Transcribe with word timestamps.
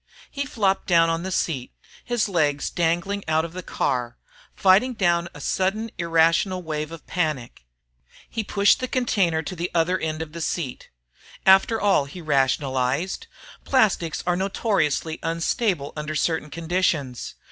He 0.31 0.45
flopped 0.47 0.87
down 0.87 1.11
on 1.11 1.21
the 1.21 1.31
seat, 1.31 1.71
his 2.03 2.27
legs 2.27 2.71
dangling 2.71 3.23
out 3.27 3.45
of 3.45 3.53
the 3.53 3.61
car, 3.61 4.17
fighting 4.55 4.95
down 4.95 5.29
a 5.35 5.39
sudden 5.39 5.91
irrational 5.99 6.63
wave 6.63 6.91
of 6.91 7.05
panic. 7.05 7.65
He 8.27 8.43
pushed 8.43 8.79
the 8.79 8.87
container 8.87 9.43
to 9.43 9.55
the 9.55 9.69
other 9.75 9.99
end 9.99 10.23
of 10.23 10.31
the 10.33 10.41
seat. 10.41 10.89
After 11.45 11.79
all, 11.79 12.05
he 12.05 12.19
rationalized, 12.19 13.27
_plastics 13.63 14.23
are 14.25 14.35
notoriously 14.35 15.19
unstable 15.21 15.93
under 15.95 16.15
certain 16.15 16.49
conditions. 16.49 17.35